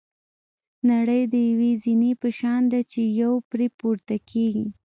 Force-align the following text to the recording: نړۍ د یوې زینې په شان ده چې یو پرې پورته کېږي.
نړۍ 0.89 1.21
د 1.33 1.33
یوې 1.49 1.71
زینې 1.83 2.11
په 2.21 2.29
شان 2.39 2.61
ده 2.71 2.79
چې 2.91 3.01
یو 3.21 3.33
پرې 3.49 3.67
پورته 3.79 4.15
کېږي. 4.29 4.67